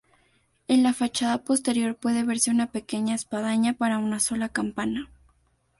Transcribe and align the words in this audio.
En 0.67 0.81
la 0.81 0.93
fachada 0.93 1.43
posterior 1.43 1.95
puede 1.95 2.23
verse 2.23 2.49
una 2.49 2.71
pequeña 2.71 3.13
espadaña 3.13 3.73
para 3.73 3.99
una 3.99 4.19
sola 4.19 4.49
campana. 4.49 5.11